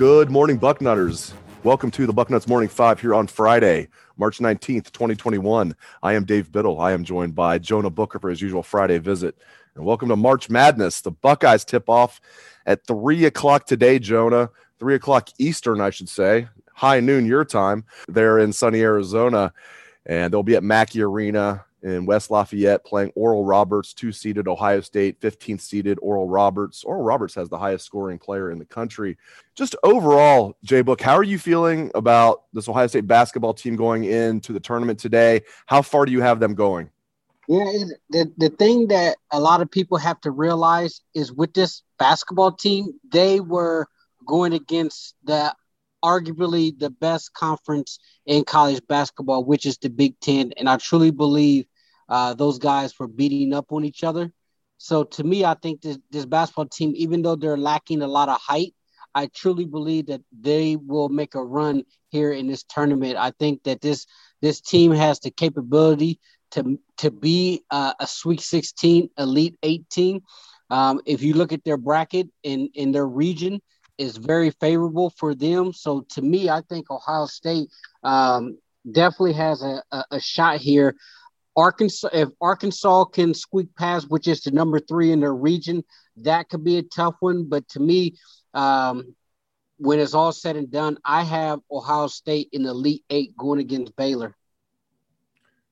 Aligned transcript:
Good 0.00 0.30
morning, 0.30 0.58
Bucknutters. 0.58 1.34
Welcome 1.62 1.90
to 1.90 2.06
the 2.06 2.14
Bucknuts 2.14 2.48
Morning 2.48 2.70
Five 2.70 3.02
here 3.02 3.14
on 3.14 3.26
Friday, 3.26 3.88
March 4.16 4.38
19th, 4.38 4.92
2021. 4.92 5.76
I 6.02 6.14
am 6.14 6.24
Dave 6.24 6.50
Biddle. 6.50 6.80
I 6.80 6.92
am 6.92 7.04
joined 7.04 7.34
by 7.34 7.58
Jonah 7.58 7.90
Booker 7.90 8.18
for 8.18 8.30
his 8.30 8.40
usual 8.40 8.62
Friday 8.62 8.96
visit. 8.96 9.36
And 9.74 9.84
welcome 9.84 10.08
to 10.08 10.16
March 10.16 10.48
Madness. 10.48 11.02
The 11.02 11.10
Buckeyes 11.10 11.66
tip 11.66 11.90
off 11.90 12.18
at 12.64 12.86
3 12.86 13.26
o'clock 13.26 13.66
today, 13.66 13.98
Jonah. 13.98 14.48
3 14.78 14.94
o'clock 14.94 15.28
Eastern, 15.36 15.82
I 15.82 15.90
should 15.90 16.08
say. 16.08 16.48
High 16.72 17.00
noon 17.00 17.26
your 17.26 17.44
time. 17.44 17.84
They're 18.08 18.38
in 18.38 18.54
sunny 18.54 18.80
Arizona, 18.80 19.52
and 20.06 20.32
they'll 20.32 20.42
be 20.42 20.56
at 20.56 20.64
Mackey 20.64 21.02
Arena 21.02 21.66
in 21.82 22.06
West 22.06 22.30
Lafayette 22.30 22.84
playing 22.84 23.12
Oral 23.14 23.44
Roberts, 23.44 23.94
two 23.94 24.12
seeded 24.12 24.48
Ohio 24.48 24.80
State, 24.80 25.20
15th 25.20 25.60
seeded 25.60 25.98
Oral 26.02 26.28
Roberts. 26.28 26.84
Oral 26.84 27.02
Roberts 27.02 27.34
has 27.34 27.48
the 27.48 27.58
highest 27.58 27.86
scoring 27.86 28.18
player 28.18 28.50
in 28.50 28.58
the 28.58 28.64
country. 28.64 29.16
Just 29.54 29.76
overall, 29.82 30.56
Jay 30.64 30.82
Book, 30.82 31.00
how 31.00 31.14
are 31.14 31.22
you 31.22 31.38
feeling 31.38 31.90
about 31.94 32.44
this 32.52 32.68
Ohio 32.68 32.86
State 32.86 33.06
basketball 33.06 33.54
team 33.54 33.76
going 33.76 34.04
into 34.04 34.52
the 34.52 34.60
tournament 34.60 34.98
today? 34.98 35.42
How 35.66 35.82
far 35.82 36.06
do 36.06 36.12
you 36.12 36.20
have 36.20 36.40
them 36.40 36.54
going? 36.54 36.90
Yeah, 37.48 37.64
the, 38.10 38.32
the 38.36 38.50
thing 38.50 38.88
that 38.88 39.16
a 39.32 39.40
lot 39.40 39.60
of 39.60 39.70
people 39.70 39.98
have 39.98 40.20
to 40.20 40.30
realize 40.30 41.00
is 41.14 41.32
with 41.32 41.52
this 41.52 41.82
basketball 41.98 42.52
team, 42.52 42.94
they 43.10 43.40
were 43.40 43.88
going 44.26 44.52
against 44.52 45.16
the 45.24 45.52
arguably 46.02 46.78
the 46.78 46.90
best 46.90 47.32
conference 47.34 47.98
in 48.26 48.44
college 48.44 48.80
basketball, 48.88 49.44
which 49.44 49.66
is 49.66 49.78
the 49.78 49.90
Big 49.90 50.18
Ten. 50.20 50.52
And 50.56 50.68
I 50.68 50.76
truly 50.76 51.10
believe 51.10 51.66
uh, 52.10 52.34
those 52.34 52.58
guys 52.58 52.98
were 52.98 53.08
beating 53.08 53.54
up 53.54 53.72
on 53.72 53.84
each 53.84 54.04
other. 54.04 54.32
So 54.78 55.04
to 55.04 55.24
me, 55.24 55.44
I 55.44 55.54
think 55.54 55.80
this, 55.80 55.98
this 56.10 56.26
basketball 56.26 56.66
team, 56.66 56.92
even 56.96 57.22
though 57.22 57.36
they're 57.36 57.56
lacking 57.56 58.02
a 58.02 58.08
lot 58.08 58.28
of 58.28 58.40
height, 58.40 58.74
I 59.14 59.26
truly 59.26 59.64
believe 59.64 60.06
that 60.06 60.22
they 60.38 60.76
will 60.76 61.08
make 61.08 61.34
a 61.34 61.44
run 61.44 61.84
here 62.08 62.32
in 62.32 62.46
this 62.46 62.64
tournament. 62.64 63.16
I 63.16 63.32
think 63.38 63.62
that 63.64 63.80
this 63.80 64.06
this 64.40 64.60
team 64.60 64.92
has 64.92 65.20
the 65.20 65.30
capability 65.30 66.20
to 66.52 66.78
to 66.98 67.10
be 67.10 67.64
uh, 67.70 67.94
a 67.98 68.06
Sweet 68.06 68.40
16, 68.40 69.10
Elite 69.18 69.58
18. 69.62 70.22
Um, 70.70 71.00
if 71.04 71.22
you 71.22 71.34
look 71.34 71.52
at 71.52 71.64
their 71.64 71.76
bracket 71.76 72.28
in 72.42 72.70
in 72.74 72.92
their 72.92 73.06
region, 73.06 73.60
is 73.98 74.16
very 74.16 74.50
favorable 74.50 75.10
for 75.10 75.34
them. 75.34 75.72
So 75.72 76.06
to 76.10 76.22
me, 76.22 76.48
I 76.48 76.62
think 76.62 76.90
Ohio 76.90 77.26
State 77.26 77.68
um, 78.02 78.58
definitely 78.90 79.34
has 79.34 79.62
a, 79.62 79.82
a, 79.92 80.04
a, 80.12 80.20
shot 80.20 80.56
here. 80.56 80.96
Arkansas, 81.56 82.08
if 82.12 82.28
Arkansas 82.40 83.04
can 83.06 83.34
squeak 83.34 83.74
past, 83.76 84.10
which 84.10 84.28
is 84.28 84.42
the 84.42 84.50
number 84.50 84.78
three 84.78 85.12
in 85.12 85.20
their 85.20 85.34
region, 85.34 85.84
that 86.18 86.48
could 86.48 86.64
be 86.64 86.78
a 86.78 86.82
tough 86.82 87.16
one. 87.20 87.44
But 87.44 87.68
to 87.70 87.80
me, 87.80 88.16
um, 88.54 89.14
when 89.78 89.98
it's 89.98 90.14
all 90.14 90.32
said 90.32 90.56
and 90.56 90.70
done, 90.70 90.98
I 91.04 91.24
have 91.24 91.60
Ohio 91.70 92.06
State 92.06 92.50
in 92.52 92.62
the 92.62 92.70
Elite 92.70 93.04
Eight 93.10 93.36
going 93.36 93.60
against 93.60 93.96
Baylor. 93.96 94.36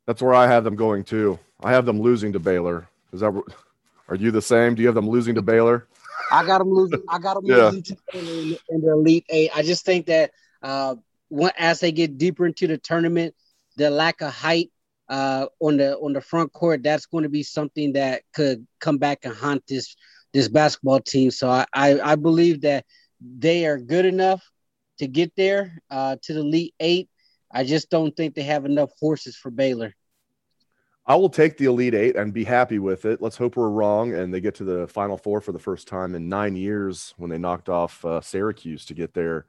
That's 0.07 0.23
where 0.23 0.35
I 0.35 0.47
have 0.47 0.65
them 0.65 0.77
going 0.77 1.05
too. 1.05 1.39
I 1.61 1.73
have 1.73 1.85
them 1.85 2.01
losing 2.01 2.33
to 2.33 2.39
Baylor. 2.39 2.89
Is 3.13 3.21
that? 3.21 3.43
Are 4.09 4.15
you 4.15 4.31
the 4.31 4.43
same? 4.43 4.75
Do 4.75 4.83
you 4.83 4.89
have 4.89 4.95
them 4.95 5.09
losing 5.09 5.35
to 5.35 5.43
Baylor? 5.43 5.87
I 6.33 6.45
got 6.45 6.59
them 6.59 6.73
losing. 6.73 7.03
I 7.09 7.19
got 7.19 7.35
them 7.35 7.45
yeah. 7.45 7.69
losing 7.69 7.83
to 7.83 7.97
in, 8.15 8.59
in 8.71 8.81
the 8.81 8.93
Elite 8.93 9.27
Eight. 9.29 9.51
I 9.55 9.63
just 9.63 9.85
think 9.85 10.07
that 10.07 10.33
uh, 10.63 10.97
when, 11.29 11.53
as 11.59 11.81
they 11.81 11.93
get 11.93 12.17
deeper 12.17 12.47
into 12.47 12.67
the 12.67 12.79
tournament, 12.79 13.35
the 13.77 13.91
lack 13.91 14.23
of 14.23 14.33
height 14.33 14.71
uh, 15.09 15.47
on 15.61 15.77
the 15.77 15.97
on 15.99 16.13
the 16.13 16.21
front 16.21 16.53
court, 16.53 16.83
that's 16.83 17.07
going 17.07 17.23
to 17.23 17.29
be 17.31 17.43
something 17.43 17.93
that 17.95 18.23
could 18.35 18.67
come 18.81 18.99
back 18.99 19.25
and 19.25 19.35
haunt 19.35 19.63
this 19.69 19.97
this 20.33 20.49
basketball 20.49 21.01
team. 21.01 21.31
So 21.31 21.49
I 21.49 21.67
I, 21.73 22.13
I 22.13 22.17
believe 22.17 22.63
that 22.63 22.85
they 23.21 23.67
are 23.67 23.79
good 23.79 24.05
enough 24.05 24.43
to 24.99 25.07
get 25.07 25.33
there 25.37 25.81
uh, 25.91 26.17
to 26.23 26.35
the 26.35 26.41
Elite 26.41 26.75
Eight. 26.81 27.09
I 27.51 27.65
just 27.65 27.91
don't 27.91 28.15
think 28.17 28.35
they 28.35 28.43
have 28.43 28.65
enough 28.65 28.91
horses 29.01 29.37
for 29.37 29.51
Baylor. 29.51 29.95
I 31.07 31.15
will 31.15 31.31
take 31.31 31.57
the 31.57 31.65
Elite 31.65 31.95
Eight 31.95 32.17
and 32.17 32.35
be 32.35 32.45
happy 32.45 32.79
with 32.79 33.07
it. 33.07 33.23
Let's 33.23 33.37
hope 33.37 33.57
we're 33.57 33.71
wrong 33.71 34.13
and 34.13 34.33
they 34.33 34.43
get 34.43 34.55
to 34.57 34.65
the 34.65 34.87
Final 34.89 35.17
Four 35.17 35.41
for 35.41 35.53
the 35.53 35.59
first 35.59 35.89
time 35.89 36.15
in 36.15 36.29
nine 36.29 36.55
years 36.55 37.15
when 37.17 37.31
they 37.31 37.39
knocked 37.39 37.71
off 37.71 38.05
uh, 38.05 38.21
Syracuse 38.21 38.85
to 38.85 38.95
get 38.95 39.15
there 39.15 39.47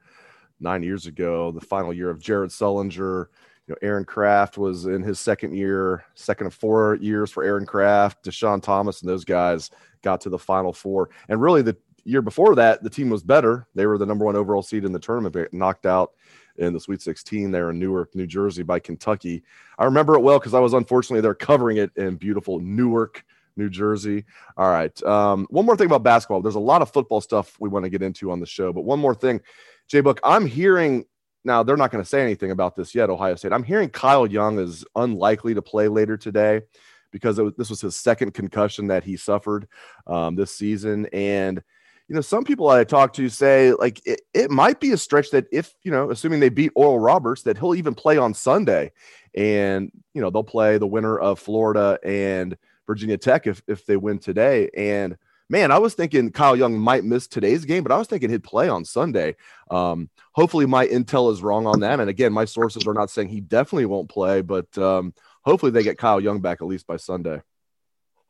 nine 0.58 0.82
years 0.82 1.04
ago. 1.06 1.52
The 1.52 1.60
final 1.60 1.92
year 1.92 2.08
of 2.08 2.18
Jared 2.18 2.50
Sullinger. 2.50 3.26
Know, 3.70 3.76
Aaron 3.82 4.04
Craft 4.04 4.58
was 4.58 4.86
in 4.86 5.02
his 5.02 5.20
second 5.20 5.54
year, 5.54 6.04
second 6.14 6.46
of 6.48 6.54
four 6.54 6.96
years 7.00 7.30
for 7.30 7.44
Aaron 7.44 7.66
Craft. 7.66 8.24
Deshaun 8.24 8.62
Thomas 8.62 9.00
and 9.00 9.08
those 9.08 9.24
guys 9.24 9.70
got 10.02 10.20
to 10.22 10.28
the 10.28 10.38
Final 10.38 10.72
Four. 10.72 11.10
And 11.28 11.40
really, 11.40 11.62
the 11.62 11.76
year 12.04 12.22
before 12.22 12.54
that, 12.56 12.82
the 12.82 12.90
team 12.90 13.10
was 13.10 13.22
better. 13.22 13.66
They 13.74 13.86
were 13.86 13.98
the 13.98 14.06
number 14.06 14.24
one 14.24 14.36
overall 14.36 14.62
seed 14.62 14.84
in 14.84 14.92
the 14.92 14.98
tournament, 14.98 15.52
knocked 15.52 15.86
out 15.86 16.12
in 16.56 16.72
the 16.72 16.80
Sweet 16.80 17.02
16 17.02 17.50
there 17.50 17.70
in 17.70 17.78
Newark, 17.78 18.14
New 18.14 18.26
Jersey 18.26 18.62
by 18.62 18.78
Kentucky. 18.78 19.42
I 19.78 19.84
remember 19.84 20.14
it 20.14 20.20
well 20.20 20.38
because 20.38 20.54
I 20.54 20.60
was 20.60 20.74
unfortunately 20.74 21.22
there 21.22 21.34
covering 21.34 21.78
it 21.78 21.90
in 21.96 22.16
beautiful 22.16 22.60
Newark, 22.60 23.24
New 23.56 23.70
Jersey. 23.70 24.24
All 24.56 24.70
right. 24.70 25.02
Um, 25.04 25.46
one 25.50 25.66
more 25.66 25.76
thing 25.76 25.86
about 25.86 26.02
basketball. 26.02 26.42
There's 26.42 26.54
a 26.54 26.60
lot 26.60 26.82
of 26.82 26.90
football 26.90 27.20
stuff 27.20 27.56
we 27.60 27.68
want 27.68 27.84
to 27.84 27.90
get 27.90 28.02
into 28.02 28.30
on 28.30 28.40
the 28.40 28.46
show, 28.46 28.72
but 28.72 28.84
one 28.84 28.98
more 28.98 29.14
thing, 29.14 29.40
Jay 29.88 30.00
Book, 30.00 30.20
I'm 30.22 30.46
hearing 30.46 31.04
now 31.44 31.62
they're 31.62 31.76
not 31.76 31.90
going 31.90 32.02
to 32.02 32.08
say 32.08 32.22
anything 32.22 32.50
about 32.50 32.76
this 32.76 32.94
yet, 32.94 33.10
Ohio 33.10 33.34
State. 33.34 33.52
I'm 33.52 33.62
hearing 33.62 33.88
Kyle 33.88 34.26
Young 34.26 34.58
is 34.58 34.84
unlikely 34.96 35.54
to 35.54 35.62
play 35.62 35.88
later 35.88 36.16
today 36.16 36.62
because 37.10 37.40
was, 37.40 37.54
this 37.56 37.70
was 37.70 37.80
his 37.80 37.96
second 37.96 38.34
concussion 38.34 38.86
that 38.88 39.04
he 39.04 39.16
suffered 39.16 39.66
um, 40.06 40.36
this 40.36 40.54
season. 40.54 41.06
And 41.12 41.62
you 42.10 42.14
know, 42.14 42.22
some 42.22 42.42
people 42.42 42.68
I 42.68 42.82
talk 42.82 43.12
to 43.14 43.28
say 43.28 43.72
like 43.72 44.04
it, 44.04 44.22
it 44.34 44.50
might 44.50 44.80
be 44.80 44.90
a 44.90 44.96
stretch 44.96 45.30
that 45.30 45.46
if, 45.52 45.76
you 45.84 45.92
know, 45.92 46.10
assuming 46.10 46.40
they 46.40 46.48
beat 46.48 46.72
Oral 46.74 46.98
Roberts, 46.98 47.42
that 47.42 47.56
he'll 47.56 47.76
even 47.76 47.94
play 47.94 48.18
on 48.18 48.34
Sunday. 48.34 48.90
And, 49.36 49.92
you 50.12 50.20
know, 50.20 50.28
they'll 50.28 50.42
play 50.42 50.76
the 50.76 50.88
winner 50.88 51.16
of 51.20 51.38
Florida 51.38 52.00
and 52.02 52.58
Virginia 52.84 53.16
Tech 53.16 53.46
if, 53.46 53.62
if 53.68 53.86
they 53.86 53.96
win 53.96 54.18
today. 54.18 54.68
And 54.76 55.16
man, 55.50 55.72
I 55.72 55.78
was 55.78 55.94
thinking 55.94 56.30
Kyle 56.30 56.56
Young 56.56 56.78
might 56.78 57.04
miss 57.04 57.26
today's 57.26 57.64
game, 57.64 57.82
but 57.82 57.92
I 57.92 57.98
was 57.98 58.06
thinking 58.06 58.30
he'd 58.30 58.44
play 58.44 58.68
on 58.68 58.84
Sunday. 58.84 59.34
Um, 59.70 60.08
hopefully 60.32 60.64
my 60.64 60.86
intel 60.86 61.32
is 61.32 61.42
wrong 61.42 61.66
on 61.66 61.80
that. 61.80 61.98
And 62.00 62.08
again, 62.08 62.32
my 62.32 62.44
sources 62.44 62.86
are 62.86 62.94
not 62.94 63.10
saying 63.10 63.28
he 63.28 63.40
definitely 63.40 63.86
won't 63.86 64.08
play, 64.08 64.40
but 64.40 64.78
um, 64.78 65.12
hopefully 65.42 65.72
they 65.72 65.82
get 65.82 65.98
Kyle 65.98 66.20
Young 66.20 66.40
back 66.40 66.62
at 66.62 66.68
least 66.68 66.86
by 66.86 66.96
Sunday. 66.96 67.42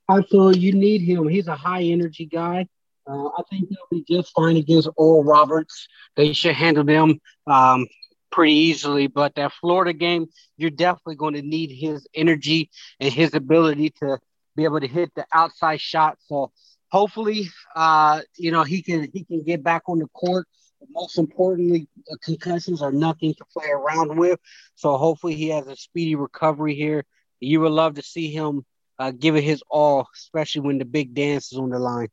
Absolutely. 0.09 0.61
You 0.61 0.73
need 0.73 1.03
him. 1.03 1.29
He's 1.29 1.47
a 1.47 1.55
high 1.55 1.83
energy 1.83 2.25
guy. 2.25 2.67
Uh, 3.07 3.29
I 3.29 3.43
think 3.51 3.69
he'll 3.69 3.79
be 3.91 4.05
just 4.09 4.33
fine 4.35 4.57
against 4.57 4.89
Oral 4.97 5.23
Roberts. 5.23 5.89
They 6.17 6.33
should 6.33 6.55
handle 6.55 6.85
them 6.85 7.21
um, 7.47 7.87
pretty 8.33 8.55
easily. 8.55 9.09
But 9.09 9.35
that 9.35 9.53
Florida 9.61 9.93
game, 9.93 10.27
you're 10.57 10.71
definitely 10.71 11.17
going 11.17 11.35
to 11.35 11.43
need 11.43 11.71
his 11.71 12.07
energy 12.15 12.71
and 12.99 13.13
his 13.13 13.35
ability 13.35 13.91
to 14.01 14.19
be 14.57 14.65
able 14.65 14.81
to 14.81 14.89
hit 14.89 15.15
the 15.15 15.27
outside 15.33 15.81
shot. 15.81 16.19
So 16.27 16.51
hopefully, 16.91 17.49
uh, 17.75 18.21
you 18.37 18.51
know, 18.51 18.63
he 18.63 18.83
can 18.83 19.09
he 19.13 19.25
can 19.25 19.43
get 19.43 19.63
back 19.63 19.83
on 19.87 19.99
the 19.99 20.07
court. 20.09 20.47
Most 20.91 21.19
importantly, 21.19 21.89
concussions 22.23 22.81
are 22.81 22.93
nothing 22.93 23.35
to 23.35 23.45
play 23.53 23.69
around 23.69 24.19
with. 24.19 24.41
So 24.75 24.97
hopefully, 24.97 25.35
he 25.35 25.49
has 25.51 25.67
a 25.67 25.77
speedy 25.77 26.15
recovery 26.15 26.75
here. 26.75 27.05
You 27.39 27.61
would 27.61 27.73
love 27.73 27.95
to 27.95 28.03
see 28.03 28.31
him 28.31 28.65
uh, 28.99 29.13
give 29.13 29.37
it 29.37 29.45
his 29.45 29.63
all, 29.71 30.09
especially 30.15 30.63
when 30.63 30.79
the 30.79 30.85
big 30.85 31.15
dance 31.15 31.53
is 31.53 31.59
on 31.59 31.71
the 31.71 31.79
line. 31.79 32.09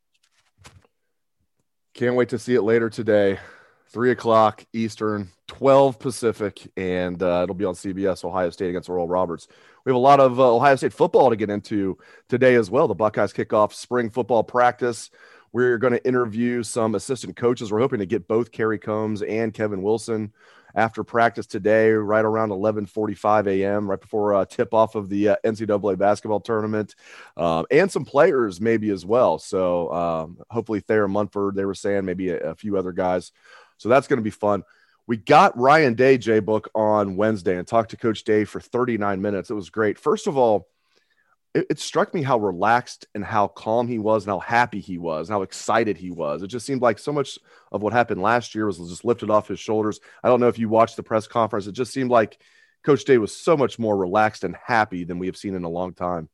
Can't 1.94 2.16
wait 2.16 2.30
to 2.30 2.40
see 2.40 2.56
it 2.56 2.62
later 2.62 2.90
today. 2.90 3.40
Three 3.90 4.12
o'clock 4.12 4.66
Eastern, 4.74 5.30
12 5.48 5.98
Pacific, 5.98 6.72
and 6.76 7.22
uh, 7.24 7.42
it'll 7.44 7.56
be 7.56 7.66
on 7.66 7.74
CBS 7.74 8.26
Ohio 8.26 8.50
State 8.50 8.70
against 8.70 8.90
Oral 8.90 9.08
Roberts. 9.08 9.48
We 9.86 9.92
have 9.92 9.96
a 9.96 10.00
lot 10.00 10.20
of 10.20 10.40
uh, 10.40 10.56
Ohio 10.56 10.76
State 10.76 10.92
football 10.92 11.30
to 11.30 11.38
get 11.38 11.50
into 11.50 11.98
today 12.28 12.56
as 12.56 12.70
well. 12.70 12.90
The 12.90 12.96
Buckeyes 12.96 13.32
kick 13.32 13.54
off 13.54 13.74
spring 13.74 14.10
football 14.10 14.44
practice. 14.44 15.10
We're 15.54 15.78
going 15.78 15.94
to 15.94 16.06
interview 16.06 16.64
some 16.64 16.96
assistant 16.96 17.38
coaches. 17.38 17.72
We're 17.72 17.80
hoping 17.80 18.00
to 18.00 18.06
get 18.06 18.28
both 18.28 18.52
Kerry 18.52 18.78
Coombs 18.78 19.22
and 19.22 19.54
Kevin 19.54 19.82
Wilson 19.82 20.34
after 20.76 21.04
practice 21.04 21.48
today, 21.48 21.90
right 21.90 22.24
around 22.24 22.50
11:45 22.50 23.48
a.m., 23.48 23.90
right 23.90 24.00
before 24.00 24.36
uh, 24.36 24.46
tip 24.46 24.74
off 24.74 24.96
of 24.96 25.10
the 25.10 25.30
uh, 25.30 25.36
NCAA 25.44 25.98
basketball 25.98 26.40
tournament, 26.40 26.96
um, 27.36 27.66
and 27.72 27.92
some 27.92 28.06
players 28.06 28.62
maybe 28.62 28.90
as 28.92 29.06
well. 29.06 29.40
So 29.40 29.92
um, 29.92 30.38
hopefully 30.50 30.82
Thayer 30.82 31.08
Munford, 31.08 31.56
they 31.56 31.66
were 31.66 31.74
saying 31.74 32.06
maybe 32.06 32.30
a, 32.30 32.52
a 32.52 32.56
few 32.56 32.78
other 32.78 32.92
guys. 32.92 33.32
So 33.78 33.90
that's 33.90 34.08
going 34.08 34.18
to 34.18 34.24
be 34.24 34.30
fun. 34.30 34.64
We 35.08 35.18
got 35.18 35.58
Ryan 35.58 35.94
Day, 35.94 36.18
J 36.18 36.40
Book, 36.40 36.70
on 36.76 37.16
Wednesday 37.16 37.58
and 37.58 37.66
talked 37.66 37.92
to 37.92 37.98
Coach 37.98 38.24
Day 38.24 38.44
for 38.44 38.60
39 38.60 39.22
minutes. 39.22 39.50
It 39.50 39.54
was 39.54 39.70
great. 39.70 39.98
First 39.98 40.28
of 40.28 40.38
all, 40.38 40.68
it, 41.54 41.66
it, 41.70 41.80
struck 41.80 42.14
me 42.14 42.22
how 42.22 42.38
relaxed 42.38 43.08
and 43.16 43.24
how 43.24 43.48
calm 43.48 43.88
he 43.88 44.00
was 44.00 44.26
and 44.26 44.32
how 44.32 44.40
happy 44.40 44.82
he 44.82 44.98
was 44.98 45.30
and 45.30 45.34
how 45.34 45.44
excited 45.44 45.98
he 45.98 46.12
was. 46.12 46.44
It 46.44 46.48
just 46.48 46.66
seemed 46.66 46.82
like 46.82 47.00
so 47.00 47.14
much 47.14 47.40
of 47.72 47.82
what 47.82 47.94
happened 47.94 48.22
last 48.22 48.54
year 48.54 48.66
was 48.66 48.78
just 48.78 49.06
lifted 49.06 49.30
off 49.30 49.48
his 49.48 49.60
shoulders. 49.60 50.00
I 50.24 50.28
don't 50.28 50.42
know 50.42 50.50
if 50.50 50.60
you 50.60 50.68
watched 50.68 50.98
the 50.98 51.04
press 51.04 51.26
conference. 51.26 51.68
It 51.68 51.72
just 51.72 51.94
seemed 51.94 52.12
like 52.12 52.38
Coach 52.84 53.06
Day 53.06 53.18
was 53.18 53.36
so 53.36 53.56
much 53.56 53.80
more 53.80 53.96
relaxed 53.96 54.44
and 54.44 54.56
happy 54.56 55.04
than 55.04 55.20
we 55.20 55.28
have 55.28 55.38
seen 55.38 55.56
in 55.56 55.64
a 55.64 55.70
long 55.70 55.94
time. 55.94 56.30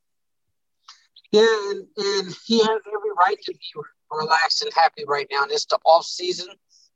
Yeah, 1.31 1.42
and, 1.72 1.88
and 1.98 2.36
he 2.45 2.60
has 2.60 2.69
every 2.69 3.12
right 3.18 3.38
to 3.44 3.54
be 3.54 3.81
relaxed 4.12 4.62
and 4.63 4.74
happy 4.74 5.04
right 5.07 5.28
now. 5.31 5.44
And 5.44 5.51
it's 5.51 5.66
the 5.66 5.80
off 5.86 6.06
season. 6.06 6.48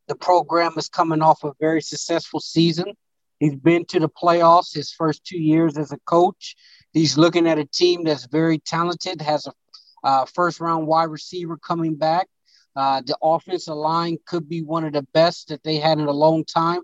The 0.08 0.16
program 0.16 0.74
is 0.78 0.90
coming 0.90 1.22
off 1.22 1.44
a 1.44 1.54
very 1.60 1.82
successful 1.82 2.40
season. 2.40 2.94
He's 3.40 3.56
been 3.56 3.86
to 3.86 4.00
the 4.00 4.10
playoffs 4.10 4.74
his 4.74 4.92
first 4.92 5.24
two 5.24 5.40
years 5.40 5.78
as 5.78 5.92
a 5.92 6.00
coach. 6.06 6.56
He's 6.94 7.18
looking 7.18 7.48
at 7.48 7.60
a 7.60 7.66
team 7.66 8.04
that's 8.04 8.26
very 8.26 8.60
talented, 8.60 9.22
has 9.22 9.48
a 9.48 9.52
uh, 10.04 10.26
first 10.26 10.60
round 10.60 10.88
wide 10.88 11.10
receiver 11.10 11.58
coming 11.58 11.96
back. 11.96 12.28
Uh, 12.76 13.02
the 13.06 13.18
offensive 13.22 13.76
line 13.76 14.18
could 14.26 14.48
be 14.48 14.62
one 14.62 14.86
of 14.86 14.94
the 14.94 15.02
best 15.14 15.50
that 15.50 15.64
they 15.64 15.78
had 15.78 16.00
in 16.00 16.06
a 16.06 16.12
long 16.12 16.46
time. 16.46 16.82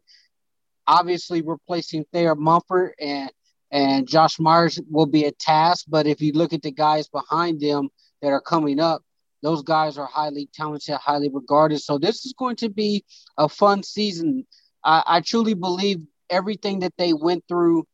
Obviously, 0.87 1.41
replacing 1.41 2.05
Thayer 2.11 2.35
Munford 2.35 2.93
and 2.99 3.31
and 3.71 4.07
Josh 4.07 4.39
Myers 4.39 4.79
will 4.89 5.07
be 5.07 5.25
a 5.25 5.31
task. 5.31 5.85
But 5.87 6.05
if 6.05 6.21
you 6.21 6.33
look 6.33 6.53
at 6.53 6.61
the 6.61 6.71
guys 6.71 7.07
behind 7.07 7.59
them 7.59 7.89
that 8.21 8.27
are 8.27 8.41
coming 8.41 8.79
up, 8.79 9.01
those 9.43 9.61
guys 9.61 9.97
are 9.97 10.07
highly 10.07 10.49
talented, 10.53 10.95
highly 10.95 11.29
regarded. 11.29 11.79
So 11.81 11.97
this 11.97 12.25
is 12.25 12.33
going 12.33 12.55
to 12.57 12.69
be 12.69 13.03
a 13.37 13.49
fun 13.49 13.83
season. 13.83 14.47
I, 14.83 15.03
I 15.05 15.21
truly 15.21 15.53
believe 15.53 15.99
everything 16.29 16.79
that 16.79 16.93
they 16.97 17.13
went 17.13 17.43
through 17.47 17.85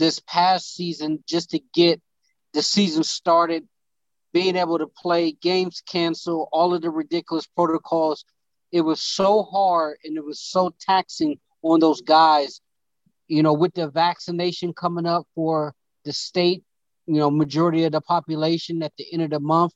this 0.00 0.20
past 0.20 0.74
season 0.74 1.22
just 1.26 1.50
to 1.50 1.60
get 1.72 2.02
the 2.52 2.62
season 2.62 3.04
started, 3.04 3.66
being 4.32 4.56
able 4.56 4.78
to 4.78 4.88
play, 4.88 5.32
games 5.32 5.82
cancel, 5.88 6.48
all 6.52 6.74
of 6.74 6.82
the 6.82 6.90
ridiculous 6.90 7.46
protocols. 7.46 8.24
It 8.72 8.80
was 8.80 9.00
so 9.00 9.44
hard 9.44 9.98
and 10.04 10.16
it 10.16 10.24
was 10.24 10.40
so 10.40 10.74
taxing 10.80 11.38
on 11.62 11.78
those 11.78 12.00
guys. 12.00 12.60
You 13.28 13.42
know, 13.42 13.52
with 13.52 13.74
the 13.74 13.88
vaccination 13.88 14.72
coming 14.72 15.06
up 15.06 15.26
for 15.34 15.74
the 16.04 16.12
state, 16.12 16.64
you 17.06 17.16
know, 17.16 17.30
majority 17.30 17.84
of 17.84 17.92
the 17.92 18.00
population 18.00 18.82
at 18.82 18.92
the 18.98 19.06
end 19.12 19.22
of 19.22 19.30
the 19.30 19.40
month, 19.40 19.72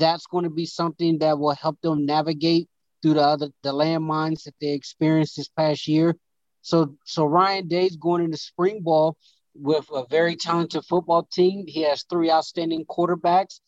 that's 0.00 0.26
going 0.26 0.44
to 0.44 0.50
be 0.50 0.66
something 0.66 1.18
that 1.18 1.38
will 1.38 1.54
help 1.54 1.80
them 1.82 2.06
navigate 2.06 2.68
through 3.02 3.14
the 3.14 3.22
other 3.22 3.48
the 3.62 3.72
landmines 3.72 4.44
that 4.44 4.54
they 4.60 4.72
experienced 4.72 5.36
this 5.36 5.48
past 5.48 5.86
year. 5.86 6.16
So 6.62 6.96
so 7.04 7.24
Ryan 7.24 7.68
Day's 7.68 7.96
going 7.96 8.24
into 8.24 8.36
spring 8.36 8.82
ball 8.82 9.16
with 9.54 9.86
a 9.92 10.04
very 10.10 10.36
talented 10.36 10.84
football 10.84 11.28
team. 11.32 11.64
He 11.66 11.82
has 11.82 12.04
three 12.04 12.30
outstanding 12.30 12.84
quarterbacks. 12.86 13.60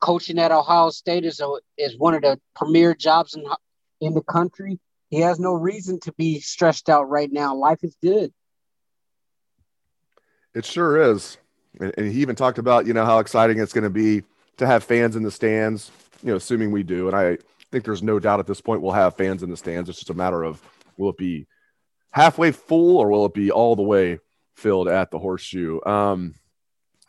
Coaching 0.00 0.38
at 0.38 0.52
Ohio 0.52 0.90
State 0.90 1.24
is 1.24 1.40
a, 1.40 1.48
is 1.78 1.96
one 1.98 2.14
of 2.14 2.22
the 2.22 2.40
premier 2.56 2.94
jobs 2.94 3.34
in 3.34 3.44
in 4.00 4.14
the 4.14 4.22
country. 4.22 4.78
He 5.10 5.20
has 5.20 5.38
no 5.38 5.54
reason 5.54 6.00
to 6.00 6.12
be 6.14 6.40
stressed 6.40 6.88
out 6.88 7.08
right 7.08 7.30
now. 7.30 7.54
Life 7.54 7.80
is 7.82 7.96
good. 8.02 8.32
It 10.54 10.64
sure 10.64 11.00
is. 11.00 11.38
And 11.80 12.06
he 12.12 12.20
even 12.20 12.36
talked 12.36 12.58
about, 12.58 12.86
you 12.86 12.94
know, 12.94 13.04
how 13.04 13.18
exciting 13.18 13.58
it's 13.58 13.72
going 13.72 13.84
to 13.84 13.90
be 13.90 14.22
to 14.58 14.66
have 14.66 14.84
fans 14.84 15.16
in 15.16 15.22
the 15.22 15.30
stands, 15.30 15.90
you 16.22 16.30
know, 16.30 16.36
assuming 16.36 16.70
we 16.70 16.82
do. 16.82 17.08
And 17.08 17.16
I 17.16 17.38
think 17.70 17.84
there's 17.84 18.02
no 18.02 18.18
doubt 18.18 18.40
at 18.40 18.46
this 18.46 18.60
point 18.60 18.82
we'll 18.82 18.92
have 18.92 19.16
fans 19.16 19.42
in 19.42 19.50
the 19.50 19.56
stands. 19.56 19.88
It's 19.88 19.98
just 19.98 20.10
a 20.10 20.14
matter 20.14 20.42
of 20.42 20.62
will 20.96 21.10
it 21.10 21.16
be 21.16 21.46
halfway 22.10 22.52
full 22.52 22.98
or 22.98 23.08
will 23.08 23.26
it 23.26 23.34
be 23.34 23.50
all 23.50 23.74
the 23.74 23.82
way 23.82 24.18
filled 24.54 24.88
at 24.88 25.10
the 25.10 25.18
horseshoe. 25.18 25.80
Um, 25.84 26.34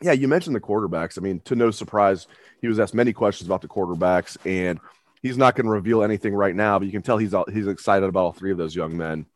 yeah, 0.02 0.12
you 0.12 0.28
mentioned 0.28 0.54
the 0.54 0.60
quarterbacks. 0.60 1.16
I 1.18 1.22
mean, 1.22 1.40
to 1.44 1.54
no 1.54 1.70
surprise, 1.70 2.26
he 2.60 2.68
was 2.68 2.78
asked 2.78 2.94
many 2.94 3.12
questions 3.12 3.48
about 3.48 3.62
the 3.62 3.68
quarterbacks, 3.68 4.36
and 4.44 4.78
he's 5.22 5.38
not 5.38 5.54
going 5.54 5.66
to 5.66 5.72
reveal 5.72 6.02
anything 6.02 6.34
right 6.34 6.54
now. 6.54 6.78
But 6.78 6.86
you 6.86 6.92
can 6.92 7.02
tell 7.02 7.18
he's 7.18 7.34
he's 7.52 7.66
excited 7.66 8.06
about 8.06 8.24
all 8.24 8.32
three 8.32 8.52
of 8.52 8.58
those 8.58 8.76
young 8.76 8.96
men. 8.96 9.26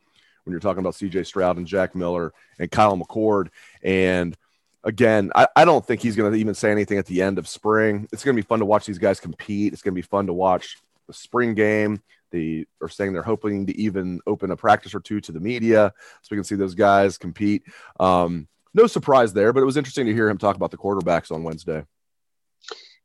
When 0.45 0.53
you're 0.53 0.61
talking 0.61 0.81
about 0.81 0.95
C.J. 0.95 1.25
Stroud 1.25 1.59
and 1.59 1.67
Jack 1.67 1.95
Miller 1.95 2.33
and 2.59 2.71
Kyle 2.71 2.97
McCord, 2.97 3.49
and 3.83 4.37
again, 4.85 5.31
I, 5.35 5.47
I 5.57 5.65
don't 5.65 5.85
think 5.85 6.01
he's 6.01 6.17
going 6.17 6.33
to 6.33 6.39
even 6.39 6.55
say 6.55 6.71
anything 6.71 6.99
at 6.99 7.07
the 7.07 7.23
end 7.23 7.39
of 7.39 7.49
spring. 7.49 8.09
It's 8.13 8.25
going 8.25 8.37
to 8.37 8.43
be 8.43 8.47
fun 8.47 8.61
to 8.61 8.65
watch 8.65 8.87
these 8.87 8.99
guys 8.99 9.21
compete. 9.21 9.73
It's 9.73 9.83
going 9.83 9.93
to 9.93 9.97
be 9.99 10.03
fun 10.03 10.27
to 10.27 10.33
watch 10.33 10.79
the 11.07 11.13
spring 11.13 11.55
game. 11.55 12.03
They 12.31 12.67
are 12.81 12.89
saying 12.89 13.13
they're 13.13 13.23
hoping 13.23 13.67
to 13.67 13.77
even 13.77 14.21
open 14.27 14.51
a 14.51 14.57
practice 14.57 14.95
or 14.95 15.01
two 15.01 15.21
to 15.23 15.33
the 15.33 15.41
media 15.41 15.93
so 16.23 16.29
we 16.31 16.37
can 16.37 16.45
see 16.45 16.55
those 16.55 16.75
guys 16.75 17.19
compete. 17.19 17.65
Um, 17.99 18.47
no 18.73 18.87
surprise 18.87 19.33
there, 19.33 19.53
but 19.53 19.61
it 19.61 19.67
was 19.67 19.77
interesting 19.77 20.07
to 20.07 20.15
hear 20.15 20.29
him 20.29 20.39
talk 20.39 20.55
about 20.55 20.71
the 20.71 20.79
quarterbacks 20.79 21.33
on 21.33 21.43
Wednesday. 21.43 21.85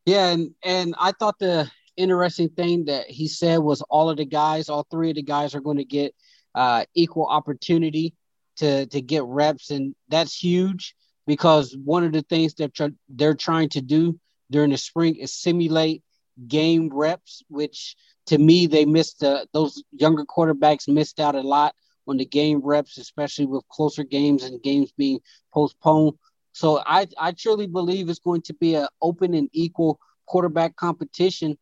Yeah, 0.05 0.27
and 0.27 0.51
and 0.63 0.93
I 0.99 1.11
thought 1.13 1.39
the 1.39 1.71
interesting 1.97 2.49
thing 2.49 2.85
that 2.85 3.09
he 3.09 3.27
said 3.27 3.57
was 3.57 3.81
all 3.81 4.11
of 4.11 4.17
the 4.17 4.25
guys, 4.25 4.69
all 4.69 4.85
three 4.91 5.09
of 5.09 5.15
the 5.15 5.23
guys 5.23 5.55
are 5.55 5.61
going 5.61 5.77
to 5.77 5.85
get 5.85 6.13
uh, 6.53 6.85
equal 6.93 7.25
opportunity 7.25 8.13
to 8.57 8.85
to 8.85 9.01
get 9.01 9.23
reps, 9.23 9.71
and 9.71 9.95
that's 10.07 10.37
huge 10.37 10.95
because 11.25 11.75
one 11.83 12.03
of 12.03 12.11
the 12.11 12.21
things 12.21 12.53
that 12.55 12.73
tr- 12.73 12.87
they're 13.09 13.35
trying 13.35 13.69
to 13.69 13.81
do 13.81 14.19
during 14.51 14.71
the 14.71 14.77
spring 14.77 15.15
is 15.15 15.33
simulate 15.33 16.03
game 16.47 16.89
reps, 16.93 17.43
which 17.49 17.95
to 18.27 18.37
me, 18.37 18.67
they 18.67 18.85
missed 18.85 19.19
the, 19.19 19.47
those 19.53 19.83
younger 19.91 20.25
quarterbacks 20.25 20.87
missed 20.87 21.19
out 21.19 21.35
a 21.35 21.41
lot 21.41 21.75
on 22.07 22.17
the 22.17 22.25
game 22.25 22.61
reps, 22.63 22.97
especially 22.97 23.45
with 23.45 23.67
closer 23.69 24.03
games 24.03 24.43
and 24.43 24.61
games 24.61 24.91
being 24.97 25.19
postponed. 25.53 26.13
So 26.51 26.81
I, 26.85 27.07
I 27.17 27.31
truly 27.31 27.67
believe 27.67 28.09
it's 28.09 28.19
going 28.19 28.41
to 28.43 28.53
be 28.53 28.75
an 28.75 28.87
open 29.01 29.33
and 29.33 29.49
equal 29.51 29.99
quarterback 30.25 30.75
competition. 30.75 31.57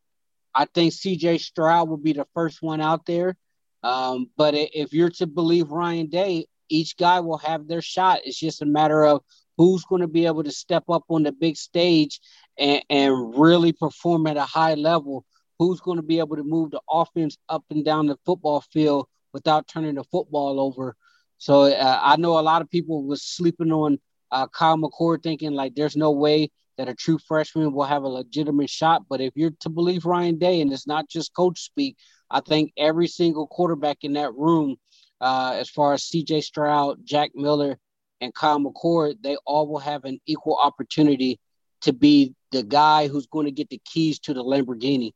I 0.53 0.65
think 0.65 0.93
CJ 0.93 1.39
Stroud 1.39 1.89
will 1.89 1.97
be 1.97 2.13
the 2.13 2.27
first 2.33 2.61
one 2.61 2.79
out 2.79 3.05
there. 3.05 3.35
Um, 3.81 4.29
but 4.37 4.53
if 4.55 4.93
you're 4.93 5.09
to 5.09 5.27
believe 5.27 5.71
Ryan 5.71 6.07
Day, 6.07 6.45
each 6.69 6.95
guy 6.95 7.19
will 7.19 7.39
have 7.39 7.67
their 7.67 7.81
shot. 7.81 8.21
It's 8.23 8.39
just 8.39 8.61
a 8.61 8.65
matter 8.65 9.03
of 9.03 9.23
who's 9.57 9.83
going 9.85 10.01
to 10.01 10.07
be 10.07 10.25
able 10.25 10.43
to 10.43 10.51
step 10.51 10.83
up 10.89 11.03
on 11.09 11.23
the 11.23 11.31
big 11.31 11.57
stage 11.57 12.19
and, 12.57 12.83
and 12.89 13.37
really 13.37 13.71
perform 13.71 14.27
at 14.27 14.37
a 14.37 14.43
high 14.43 14.73
level 14.73 15.25
who's 15.59 15.79
going 15.79 15.97
to 15.97 16.03
be 16.03 16.19
able 16.19 16.35
to 16.35 16.43
move 16.43 16.71
the 16.71 16.81
offense 16.89 17.37
up 17.49 17.63
and 17.69 17.85
down 17.85 18.07
the 18.07 18.17
football 18.25 18.61
field 18.61 19.07
without 19.33 19.67
turning 19.67 19.95
the 19.95 20.03
football 20.05 20.59
over. 20.59 20.95
So 21.37 21.63
uh, 21.63 21.99
I 22.01 22.15
know 22.17 22.39
a 22.39 22.41
lot 22.41 22.61
of 22.61 22.69
people 22.69 23.03
was 23.03 23.23
sleeping 23.23 23.71
on 23.71 23.99
uh, 24.31 24.47
Kyle 24.47 24.77
McCord, 24.77 25.23
thinking 25.23 25.51
like 25.51 25.75
there's 25.75 25.95
no 25.95 26.11
way 26.11 26.49
that 26.77 26.89
a 26.89 26.95
true 26.95 27.19
freshman 27.27 27.73
will 27.73 27.83
have 27.83 28.03
a 28.03 28.07
legitimate 28.07 28.69
shot. 28.69 29.03
But 29.07 29.21
if 29.21 29.33
you're 29.35 29.51
to 29.59 29.69
believe 29.69 30.05
Ryan 30.05 30.37
Day, 30.37 30.61
and 30.61 30.73
it's 30.73 30.87
not 30.87 31.07
just 31.07 31.35
coach 31.35 31.59
speak, 31.59 31.97
I 32.31 32.39
think 32.39 32.73
every 32.77 33.07
single 33.07 33.47
quarterback 33.47 33.99
in 34.01 34.13
that 34.13 34.33
room, 34.33 34.77
uh, 35.21 35.55
as 35.55 35.69
far 35.69 35.93
as 35.93 36.03
C.J. 36.03 36.41
Stroud, 36.41 36.99
Jack 37.03 37.31
Miller, 37.35 37.77
and 38.23 38.33
Kyle 38.33 38.59
McCord, 38.59 39.15
they 39.21 39.35
all 39.45 39.67
will 39.67 39.79
have 39.79 40.05
an 40.05 40.19
equal 40.25 40.57
opportunity 40.61 41.39
to 41.81 41.93
be 41.93 42.33
the 42.51 42.63
guy 42.63 43.07
who's 43.07 43.27
going 43.27 43.45
to 43.45 43.51
get 43.51 43.69
the 43.69 43.81
keys 43.85 44.19
to 44.19 44.33
the 44.33 44.43
Lamborghini 44.43 45.11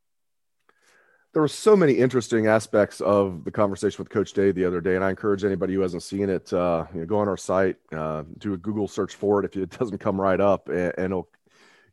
there 1.32 1.42
were 1.42 1.48
so 1.48 1.76
many 1.76 1.92
interesting 1.92 2.46
aspects 2.46 3.00
of 3.00 3.44
the 3.44 3.50
conversation 3.50 4.02
with 4.02 4.10
Coach 4.10 4.32
Day 4.32 4.50
the 4.50 4.64
other 4.64 4.80
day, 4.80 4.96
and 4.96 5.04
I 5.04 5.10
encourage 5.10 5.44
anybody 5.44 5.74
who 5.74 5.80
hasn't 5.82 6.02
seen 6.02 6.30
it, 6.30 6.52
uh, 6.52 6.86
you 6.94 7.00
know, 7.00 7.06
go 7.06 7.18
on 7.18 7.28
our 7.28 7.36
site, 7.36 7.76
uh, 7.92 8.24
do 8.38 8.54
a 8.54 8.56
Google 8.56 8.88
search 8.88 9.14
for 9.14 9.38
it 9.38 9.44
if 9.44 9.56
it 9.56 9.70
doesn't 9.78 9.98
come 9.98 10.20
right 10.20 10.40
up, 10.40 10.68
and, 10.68 10.92
and 10.96 11.24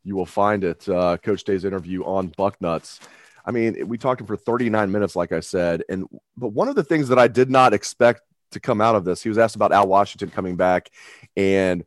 you 0.04 0.16
will 0.16 0.26
find 0.26 0.64
it. 0.64 0.88
Uh, 0.88 1.16
Coach 1.18 1.44
Day's 1.44 1.64
interview 1.64 2.02
on 2.04 2.30
Bucknuts. 2.30 3.00
I 3.44 3.52
mean, 3.52 3.86
we 3.86 3.98
talked 3.98 4.26
for 4.26 4.36
39 4.36 4.90
minutes, 4.90 5.14
like 5.14 5.32
I 5.32 5.40
said, 5.40 5.84
and 5.88 6.06
but 6.36 6.48
one 6.48 6.68
of 6.68 6.74
the 6.74 6.82
things 6.82 7.08
that 7.08 7.18
I 7.18 7.28
did 7.28 7.50
not 7.50 7.72
expect 7.72 8.22
to 8.52 8.60
come 8.60 8.80
out 8.80 8.94
of 8.94 9.04
this, 9.04 9.22
he 9.22 9.28
was 9.28 9.38
asked 9.38 9.56
about 9.56 9.72
Al 9.72 9.88
Washington 9.88 10.30
coming 10.30 10.56
back, 10.56 10.90
and 11.36 11.84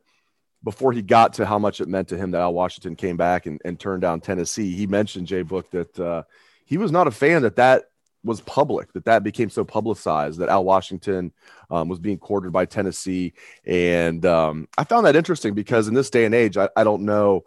before 0.62 0.92
he 0.92 1.02
got 1.02 1.34
to 1.34 1.46
how 1.46 1.58
much 1.58 1.80
it 1.80 1.88
meant 1.88 2.08
to 2.08 2.16
him 2.16 2.32
that 2.32 2.40
Al 2.40 2.52
Washington 2.52 2.94
came 2.94 3.16
back 3.16 3.46
and, 3.46 3.60
and 3.64 3.80
turned 3.80 4.02
down 4.02 4.20
Tennessee, 4.20 4.74
he 4.74 4.86
mentioned 4.86 5.26
Jay 5.26 5.42
Book 5.42 5.70
that 5.70 5.98
uh, 5.98 6.22
he 6.64 6.76
was 6.76 6.92
not 6.92 7.06
a 7.06 7.10
fan 7.10 7.42
that 7.42 7.56
that 7.56 7.84
was 8.22 8.42
public 8.42 8.92
that 8.92 9.06
that 9.06 9.22
became 9.22 9.48
so 9.48 9.64
publicized 9.64 10.40
that 10.40 10.50
Al 10.50 10.62
Washington 10.62 11.32
um, 11.70 11.88
was 11.88 11.98
being 11.98 12.18
courted 12.18 12.52
by 12.52 12.66
Tennessee, 12.66 13.32
and 13.64 14.26
um, 14.26 14.68
I 14.76 14.84
found 14.84 15.06
that 15.06 15.16
interesting 15.16 15.54
because 15.54 15.88
in 15.88 15.94
this 15.94 16.10
day 16.10 16.26
and 16.26 16.34
age, 16.34 16.56
I, 16.56 16.68
I 16.76 16.84
don't 16.84 17.04
know 17.04 17.44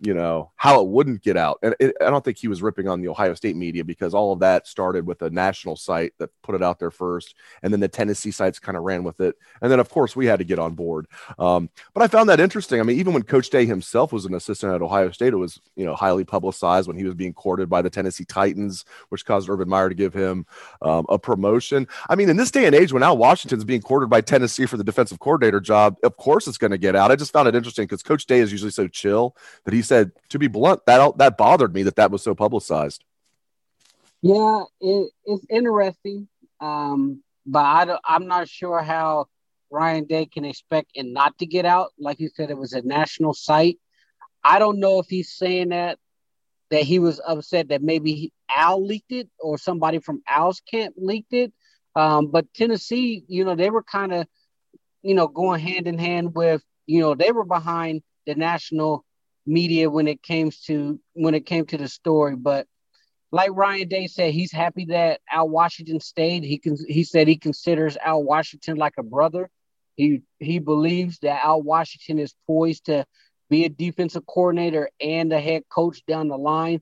you 0.00 0.14
know 0.14 0.50
how 0.56 0.80
it 0.80 0.88
wouldn't 0.88 1.22
get 1.22 1.36
out. 1.36 1.58
And 1.62 1.74
it, 1.80 1.94
i 2.00 2.10
don't 2.10 2.24
think 2.24 2.38
he 2.38 2.48
was 2.48 2.62
ripping 2.62 2.88
on 2.88 3.00
the 3.00 3.08
ohio 3.08 3.34
state 3.34 3.56
media 3.56 3.84
because 3.84 4.14
all 4.14 4.32
of 4.32 4.40
that 4.40 4.66
started 4.66 5.06
with 5.06 5.22
a 5.22 5.30
national 5.30 5.76
site 5.76 6.12
that 6.18 6.30
put 6.42 6.54
it 6.54 6.62
out 6.62 6.78
there 6.78 6.90
first 6.90 7.34
and 7.62 7.72
then 7.72 7.80
the 7.80 7.88
tennessee 7.88 8.30
sites 8.30 8.58
kind 8.58 8.76
of 8.76 8.84
ran 8.84 9.04
with 9.04 9.20
it. 9.20 9.36
And 9.60 9.70
then 9.70 9.80
of 9.80 9.88
course 9.88 10.14
we 10.14 10.26
had 10.26 10.38
to 10.38 10.44
get 10.44 10.58
on 10.58 10.74
board. 10.74 11.06
Um, 11.38 11.70
but 11.94 12.02
i 12.02 12.06
found 12.06 12.28
that 12.28 12.40
interesting. 12.40 12.80
I 12.80 12.82
mean 12.82 12.98
even 12.98 13.12
when 13.12 13.22
coach 13.22 13.50
day 13.50 13.66
himself 13.66 14.12
was 14.12 14.24
an 14.24 14.34
assistant 14.34 14.74
at 14.74 14.82
ohio 14.82 15.10
state 15.10 15.32
it 15.32 15.36
was 15.36 15.60
you 15.76 15.84
know 15.84 15.94
highly 15.94 16.24
publicized 16.24 16.88
when 16.88 16.96
he 16.96 17.04
was 17.04 17.14
being 17.14 17.32
courted 17.32 17.68
by 17.68 17.82
the 17.82 17.90
tennessee 17.90 18.24
titans 18.24 18.84
which 19.08 19.24
caused 19.24 19.48
urban 19.48 19.68
meyer 19.68 19.88
to 19.88 19.94
give 19.94 20.14
him 20.14 20.46
um, 20.82 21.06
a 21.08 21.18
promotion. 21.18 21.86
I 22.08 22.14
mean 22.14 22.28
in 22.28 22.36
this 22.36 22.50
day 22.50 22.66
and 22.66 22.74
age 22.74 22.92
when 22.92 23.02
al 23.02 23.16
washington's 23.16 23.64
being 23.64 23.82
courted 23.82 24.08
by 24.08 24.20
tennessee 24.20 24.66
for 24.66 24.76
the 24.76 24.84
defensive 24.84 25.18
coordinator 25.18 25.60
job 25.60 25.96
of 26.02 26.16
course 26.16 26.46
it's 26.46 26.58
going 26.58 26.70
to 26.70 26.78
get 26.78 26.94
out. 26.94 27.10
I 27.10 27.16
just 27.16 27.32
found 27.32 27.48
it 27.48 27.54
interesting 27.54 27.84
because 27.84 28.02
coach 28.02 28.26
day 28.26 28.38
is 28.38 28.52
usually 28.52 28.70
so 28.70 28.86
chill 28.88 29.36
that 29.64 29.74
he's 29.74 29.87
said, 29.88 30.12
to 30.28 30.38
be 30.38 30.46
blunt, 30.46 30.86
that 30.86 31.18
that 31.18 31.36
bothered 31.36 31.74
me 31.74 31.82
that 31.84 31.96
that 31.96 32.10
was 32.10 32.22
so 32.22 32.34
publicized. 32.34 33.04
Yeah, 34.22 34.64
it, 34.80 35.10
it's 35.24 35.46
interesting, 35.48 36.28
um, 36.60 37.22
but 37.46 37.60
I 37.60 37.98
I'm 38.04 38.26
not 38.26 38.48
sure 38.48 38.80
how 38.82 39.26
Ryan 39.70 40.04
Day 40.04 40.26
can 40.26 40.44
expect 40.44 40.90
it 40.94 41.06
not 41.06 41.36
to 41.38 41.46
get 41.46 41.64
out. 41.64 41.92
Like 41.98 42.20
you 42.20 42.28
said, 42.34 42.50
it 42.50 42.58
was 42.58 42.72
a 42.72 42.82
national 42.82 43.34
site. 43.34 43.78
I 44.42 44.58
don't 44.58 44.80
know 44.80 44.98
if 44.98 45.06
he's 45.08 45.32
saying 45.32 45.70
that 45.70 45.98
that 46.70 46.82
he 46.82 46.98
was 46.98 47.20
upset 47.26 47.68
that 47.68 47.82
maybe 47.82 48.32
Al 48.54 48.84
leaked 48.84 49.12
it 49.12 49.28
or 49.38 49.58
somebody 49.58 49.98
from 49.98 50.22
Al's 50.28 50.60
camp 50.60 50.94
leaked 50.98 51.32
it. 51.32 51.52
Um, 51.96 52.28
but 52.28 52.52
Tennessee, 52.54 53.24
you 53.26 53.44
know, 53.44 53.54
they 53.54 53.70
were 53.70 53.82
kind 53.82 54.12
of, 54.12 54.26
you 55.02 55.14
know, 55.14 55.26
going 55.28 55.60
hand 55.60 55.86
in 55.86 55.98
hand 55.98 56.34
with, 56.34 56.62
you 56.86 57.00
know, 57.00 57.14
they 57.14 57.32
were 57.32 57.44
behind 57.44 58.02
the 58.26 58.34
national 58.34 59.04
media 59.48 59.90
when 59.90 60.06
it 60.06 60.22
came 60.22 60.50
to 60.66 61.00
when 61.14 61.34
it 61.34 61.46
came 61.46 61.66
to 61.66 61.78
the 61.78 61.88
story. 61.88 62.36
But 62.36 62.66
like 63.32 63.50
Ryan 63.52 63.88
Day 63.88 64.06
said, 64.06 64.32
he's 64.32 64.52
happy 64.52 64.86
that 64.86 65.20
Al 65.30 65.48
Washington 65.48 66.00
stayed. 66.00 66.44
He 66.44 66.58
can 66.58 66.76
he 66.86 67.04
said 67.04 67.28
he 67.28 67.36
considers 67.36 67.96
Al 67.96 68.22
Washington 68.22 68.76
like 68.76 68.94
a 68.98 69.02
brother. 69.02 69.50
He 69.96 70.22
he 70.38 70.58
believes 70.58 71.18
that 71.20 71.44
Al 71.44 71.62
Washington 71.62 72.18
is 72.18 72.34
poised 72.46 72.86
to 72.86 73.04
be 73.50 73.64
a 73.64 73.68
defensive 73.68 74.26
coordinator 74.26 74.90
and 75.00 75.32
a 75.32 75.40
head 75.40 75.62
coach 75.68 76.04
down 76.06 76.28
the 76.28 76.38
line. 76.38 76.80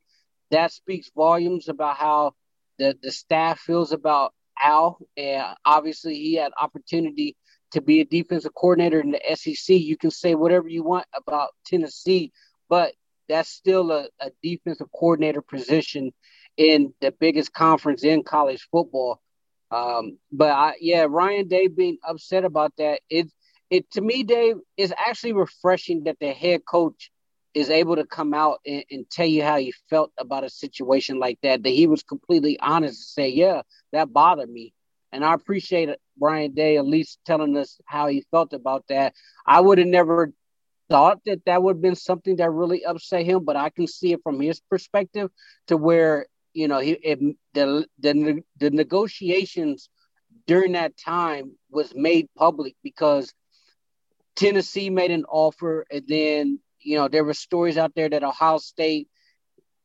That 0.51 0.73
speaks 0.73 1.11
volumes 1.15 1.69
about 1.69 1.97
how 1.97 2.33
the, 2.79 2.97
the 3.03 3.11
staff 3.11 3.61
feels 3.61 3.93
about 3.93 4.35
Al. 4.61 4.99
And 5.17 5.45
obviously 5.65 6.15
he 6.15 6.35
had 6.35 6.53
opportunity 6.61 7.37
to 7.73 7.81
be 7.81 8.01
a 8.01 8.05
defensive 8.05 8.55
coordinator 8.55 9.01
in 9.01 9.13
the 9.13 9.21
SEC. 9.35 9.77
You 9.77 9.97
can 9.97 10.11
say 10.11 10.35
whatever 10.35 10.69
you 10.69 10.85
want 10.85 11.07
about 11.15 11.51
Tennessee, 11.67 12.33
but 12.69 12.93
that's 13.29 13.49
still 13.49 13.91
a, 13.91 14.09
a 14.21 14.31
defensive 14.43 14.89
coordinator 14.93 15.43
position 15.43 16.13
in 16.57 16.93
the 17.01 17.13
biggest 17.13 17.53
conference 17.53 18.05
in 18.05 18.23
college 18.23 18.67
football. 18.71 19.21
Um, 19.71 20.19
but 20.31 20.51
I, 20.51 20.75
yeah, 20.81 21.07
Ryan 21.09 21.49
Day 21.49 21.67
being 21.67 21.99
upset 22.07 22.45
about 22.45 22.73
that, 22.79 23.01
it 23.11 23.29
it 23.69 23.91
to 23.93 24.01
me, 24.01 24.23
Dave, 24.23 24.57
is 24.77 24.95
actually 24.97 25.33
refreshing 25.33 26.05
that 26.05 26.19
the 26.21 26.33
head 26.33 26.61
coach 26.65 27.11
is 27.53 27.71
able 27.71 27.97
to 27.97 28.05
come 28.05 28.35
out 28.35 28.61
and, 28.67 28.85
and, 28.91 29.11
tell 29.11 29.27
you 29.27 29.43
how 29.43 29.57
he 29.57 29.73
felt 29.89 30.13
about 30.19 30.45
a 30.45 30.51
situation 30.51 31.19
like 31.19 31.39
that. 31.43 31.63
That 31.63 31.71
he 31.71 31.87
was 31.87 32.03
completely 32.03 32.61
honest 32.61 33.01
to 33.01 33.09
say, 33.09 33.29
yeah, 33.31 33.63
that 33.93 34.13
bothered 34.13 34.51
me. 34.51 34.73
And 35.11 35.25
I 35.25 35.33
appreciate 35.35 35.89
Ryan 36.21 36.53
Day 36.53 36.77
at 36.77 36.87
least 36.87 37.19
telling 37.25 37.57
us 37.57 37.81
how 37.87 38.07
he 38.09 38.25
felt 38.31 38.53
about 38.53 38.85
that. 38.89 39.15
I 39.47 39.61
would 39.61 39.79
have 39.79 39.87
never 39.87 40.33
thought 40.89 41.21
that 41.27 41.45
that 41.47 41.63
would 41.63 41.77
have 41.77 41.83
been 41.83 41.97
something 41.97 42.37
that 42.37 42.51
really 42.51 42.85
upset 42.85 43.25
him, 43.25 43.45
but 43.45 43.57
I 43.57 43.71
can 43.71 43.87
see 43.87 44.13
it 44.13 44.21
from 44.23 44.41
his 44.41 44.61
perspective 44.61 45.31
to 45.69 45.77
where 45.77 46.27
you 46.53 46.69
know 46.69 46.79
he 46.81 46.93
it, 46.93 47.19
the 47.55 47.87
the 47.99 48.43
the 48.59 48.71
negotiations 48.71 49.89
during 50.47 50.73
that 50.73 50.97
time 50.97 51.53
was 51.71 51.95
made 51.95 52.29
public 52.37 52.77
because 52.83 53.33
Tennessee 54.37 54.91
made 54.91 55.11
an 55.11 55.25
offer, 55.29 55.87
and 55.91 56.05
then 56.07 56.61
you 56.81 56.97
know 56.97 57.09
there 57.09 57.25
were 57.25 57.35
stories 57.35 57.77
out 57.77 57.95
there 57.95 58.09
that 58.09 58.25
Ohio 58.25 58.59
State 58.59 59.09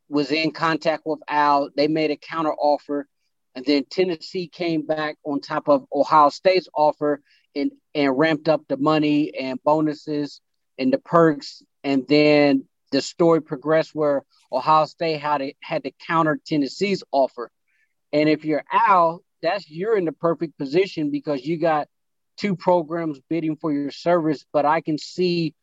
was 0.09 0.31
in 0.31 0.51
contact 0.51 1.03
with 1.05 1.19
Al. 1.27 1.69
They 1.75 1.87
made 1.87 2.11
a 2.11 2.17
counter 2.17 2.53
offer, 2.53 3.07
and 3.55 3.65
then 3.65 3.85
Tennessee 3.89 4.47
came 4.47 4.85
back 4.85 5.17
on 5.25 5.41
top 5.41 5.67
of 5.67 5.85
Ohio 5.93 6.29
State's 6.29 6.67
offer 6.75 7.21
and 7.55 7.71
and 7.95 8.17
ramped 8.17 8.47
up 8.47 8.61
the 8.67 8.77
money 8.77 9.33
and 9.35 9.61
bonuses 9.63 10.41
and 10.81 10.91
the 10.91 10.97
perks, 10.97 11.63
and 11.83 12.07
then 12.07 12.65
the 12.91 13.01
story 13.01 13.41
progressed 13.41 13.93
where 13.93 14.23
Ohio 14.51 14.85
State 14.85 15.21
had 15.21 15.37
to, 15.37 15.53
had 15.61 15.83
to 15.83 15.91
counter 16.07 16.39
Tennessee's 16.45 17.03
offer. 17.11 17.51
And 18.11 18.27
if 18.27 18.43
you're 18.43 18.63
Al, 18.71 19.21
that's 19.41 19.69
you're 19.69 19.97
in 19.97 20.05
the 20.05 20.11
perfect 20.11 20.57
position 20.57 21.11
because 21.11 21.45
you 21.45 21.57
got 21.57 21.87
two 22.37 22.55
programs 22.55 23.19
bidding 23.29 23.55
for 23.55 23.71
your 23.71 23.91
service. 23.91 24.45
But 24.51 24.65
I 24.65 24.81
can 24.81 24.97
see, 24.97 25.53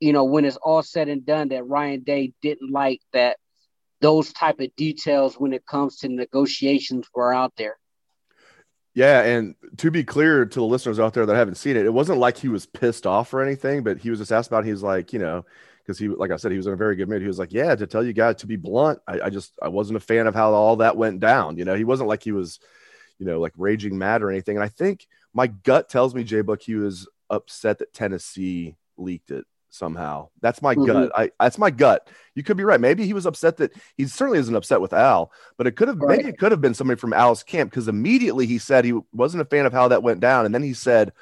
you 0.00 0.12
know, 0.12 0.24
when 0.24 0.44
it's 0.44 0.56
all 0.56 0.82
said 0.82 1.08
and 1.08 1.26
done, 1.26 1.48
that 1.48 1.66
Ryan 1.66 2.00
Day 2.00 2.32
didn't 2.40 2.70
like 2.70 3.00
that 3.12 3.36
those 4.00 4.32
type 4.32 4.60
of 4.60 4.74
details 4.76 5.34
when 5.34 5.52
it 5.52 5.66
comes 5.66 5.98
to 5.98 6.08
negotiations 6.08 7.08
were 7.12 7.34
out 7.34 7.52
there. 7.56 7.76
Yeah, 8.94 9.22
and 9.22 9.54
to 9.78 9.90
be 9.90 10.02
clear 10.02 10.44
to 10.44 10.58
the 10.58 10.64
listeners 10.64 10.98
out 10.98 11.14
there 11.14 11.24
that 11.26 11.36
haven't 11.36 11.54
seen 11.54 11.76
it, 11.76 11.86
it 11.86 11.92
wasn't 11.92 12.18
like 12.18 12.36
he 12.36 12.48
was 12.48 12.66
pissed 12.66 13.06
off 13.06 13.32
or 13.32 13.42
anything, 13.42 13.82
but 13.82 13.98
he 13.98 14.10
was 14.10 14.18
just 14.18 14.32
asked 14.32 14.48
about. 14.48 14.64
He's 14.64 14.82
like, 14.82 15.12
you 15.12 15.18
know, 15.18 15.44
because 15.82 15.98
he, 15.98 16.08
like 16.08 16.30
I 16.32 16.36
said, 16.36 16.50
he 16.50 16.56
was 16.56 16.66
in 16.66 16.72
a 16.72 16.76
very 16.76 16.96
good 16.96 17.08
mood. 17.08 17.22
He 17.22 17.28
was 17.28 17.38
like, 17.38 17.52
"Yeah, 17.52 17.74
to 17.76 17.86
tell 17.86 18.04
you 18.04 18.12
guys, 18.12 18.36
to 18.36 18.46
be 18.46 18.56
blunt, 18.56 18.98
I, 19.06 19.20
I 19.22 19.30
just 19.30 19.52
I 19.62 19.68
wasn't 19.68 19.98
a 19.98 20.00
fan 20.00 20.26
of 20.26 20.34
how 20.34 20.52
all 20.52 20.76
that 20.76 20.96
went 20.96 21.20
down. 21.20 21.58
You 21.58 21.64
know, 21.64 21.74
he 21.74 21.84
wasn't 21.84 22.08
like 22.08 22.22
he 22.24 22.32
was, 22.32 22.58
you 23.18 23.26
know, 23.26 23.40
like 23.40 23.52
raging 23.56 23.98
mad 23.98 24.22
or 24.22 24.30
anything. 24.30 24.56
And 24.56 24.64
I 24.64 24.68
think 24.68 25.06
my 25.32 25.46
gut 25.46 25.88
tells 25.88 26.14
me 26.14 26.24
Jay 26.24 26.40
Book 26.40 26.62
he 26.62 26.74
was 26.74 27.08
upset 27.30 27.78
that 27.78 27.92
Tennessee 27.92 28.76
leaked 28.96 29.30
it 29.30 29.46
somehow. 29.70 30.28
That's 30.40 30.62
my 30.62 30.74
mm-hmm. 30.74 30.86
gut. 30.86 31.12
I 31.14 31.30
that's 31.40 31.58
my 31.58 31.70
gut. 31.70 32.08
You 32.34 32.42
could 32.42 32.56
be 32.56 32.64
right. 32.64 32.80
Maybe 32.80 33.06
he 33.06 33.12
was 33.12 33.26
upset 33.26 33.56
that 33.58 33.72
he 33.96 34.06
certainly 34.06 34.38
isn't 34.38 34.54
upset 34.54 34.80
with 34.80 34.92
Al, 34.92 35.32
but 35.56 35.66
it 35.66 35.72
could 35.72 35.88
have 35.88 35.98
right. 35.98 36.18
maybe 36.18 36.28
it 36.28 36.38
could 36.38 36.52
have 36.52 36.60
been 36.60 36.74
somebody 36.74 36.98
from 36.98 37.12
Al's 37.12 37.42
camp 37.42 37.70
because 37.70 37.88
immediately 37.88 38.46
he 38.46 38.58
said 38.58 38.84
he 38.84 38.98
wasn't 39.12 39.42
a 39.42 39.46
fan 39.46 39.66
of 39.66 39.72
how 39.72 39.88
that 39.88 40.02
went 40.02 40.20
down, 40.20 40.46
and 40.46 40.54
then 40.54 40.62
he 40.62 40.74
said, 40.74 41.12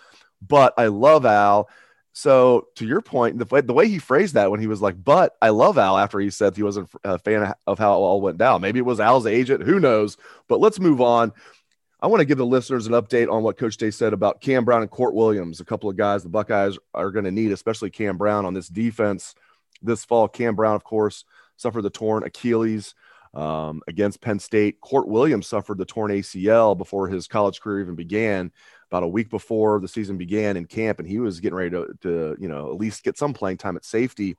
"But 0.47 0.75
I 0.77 0.87
love 0.87 1.27
Al." 1.27 1.69
So 2.13 2.69
to 2.77 2.87
your 2.87 3.03
point, 3.03 3.39
the, 3.39 3.63
the 3.63 3.75
way 3.75 3.89
he 3.89 3.99
phrased 3.99 4.35
that 4.35 4.51
when 4.51 4.61
he 4.61 4.67
was 4.67 4.81
like, 4.81 5.03
"But 5.03 5.37
I 5.43 5.51
love 5.51 5.79
Al," 5.79 5.99
after 5.99 6.19
he 6.19 6.31
said 6.31 6.57
he 6.57 6.63
wasn't 6.63 6.89
a 7.05 7.19
fan 7.19 7.53
of 7.67 7.79
how 7.79 7.93
it 7.93 7.97
all 7.97 8.21
went 8.21 8.39
down, 8.39 8.63
maybe 8.63 8.79
it 8.79 8.87
was 8.87 9.01
Al's 9.01 9.27
agent. 9.27 9.63
Who 9.63 9.81
knows? 9.81 10.17
But 10.49 10.61
let's 10.61 10.81
move 10.81 11.01
on. 11.01 11.33
I 12.01 12.09
want 12.09 12.21
to 12.21 12.27
give 12.27 12.37
the 12.37 12.45
listeners 12.45 12.87
an 12.87 12.93
update 12.93 13.33
on 13.33 13.43
what 13.43 13.57
Coach 13.57 13.79
Day 13.79 13.91
said 13.91 14.13
about 14.13 14.43
Cam 14.43 14.67
Brown 14.67 14.83
and 14.83 14.91
Kourt 14.91 15.15
Williams, 15.15 15.61
a 15.61 15.65
couple 15.65 15.89
of 15.89 15.97
guys 15.97 16.23
the 16.23 16.29
Buckeyes 16.29 16.79
are 16.93 17.11
going 17.11 17.25
to 17.25 17.31
need, 17.31 17.53
especially 17.53 17.91
Cam 17.91 18.19
Brown 18.19 18.45
on 18.45 18.53
this 18.53 18.69
defense 18.69 19.35
this 19.81 20.05
fall. 20.05 20.29
Cam 20.29 20.55
Brown, 20.55 20.75
of 20.75 20.85
course, 20.85 21.25
suffered 21.57 21.83
the 21.83 21.91
torn 21.91 22.23
Achilles 22.23 22.95
um, 23.33 23.83
against 23.89 24.21
Penn 24.21 24.39
State. 24.39 24.81
Kourt 24.83 25.07
Williams 25.07 25.47
suffered 25.47 25.79
the 25.79 25.87
torn 25.87 26.11
ACL 26.11 26.77
before 26.77 27.09
his 27.09 27.27
college 27.27 27.61
career 27.61 27.81
even 27.81 27.95
began, 27.95 28.53
about 28.91 29.03
a 29.03 29.09
week 29.09 29.31
before 29.31 29.81
the 29.81 29.89
season 29.89 30.19
began 30.19 30.57
in 30.57 30.67
camp, 30.67 30.99
and 30.99 31.09
he 31.09 31.19
was 31.19 31.41
getting 31.41 31.57
ready 31.57 31.71
to, 31.71 31.89
to 32.03 32.37
you 32.39 32.49
know, 32.49 32.71
at 32.71 32.79
least 32.79 33.05
get 33.05 33.17
some 33.17 33.33
playing 33.33 33.57
time 33.57 33.77
at 33.77 33.87
safety. 33.87 34.37